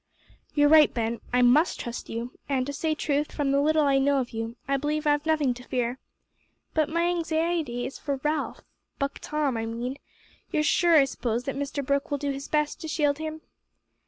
"You're 0.55 0.67
right, 0.67 0.91
Ben. 0.91 1.21
I 1.31 1.43
must 1.43 1.79
trust 1.79 2.09
you, 2.09 2.31
and, 2.49 2.65
to 2.65 2.73
say 2.73 2.95
truth, 2.95 3.31
from 3.31 3.51
the 3.51 3.61
little 3.61 3.83
I 3.85 3.99
know 3.99 4.19
of 4.19 4.31
you, 4.31 4.55
I 4.67 4.75
believe 4.75 5.05
I've 5.05 5.27
nothing 5.27 5.53
to 5.53 5.63
fear. 5.63 5.99
But 6.73 6.89
my 6.89 7.03
anxiety 7.03 7.85
is 7.85 7.99
for 7.99 8.19
Ralph 8.23 8.61
Buck 8.97 9.19
Tom, 9.21 9.57
I 9.57 9.67
mean. 9.67 9.99
You're 10.51 10.63
sure, 10.63 10.95
I 10.95 11.05
suppose, 11.05 11.43
that 11.43 11.55
Mr 11.55 11.85
Brooke 11.85 12.09
will 12.09 12.17
do 12.17 12.31
his 12.31 12.47
best 12.47 12.81
to 12.81 12.87
shield 12.87 13.19
him?" 13.19 13.41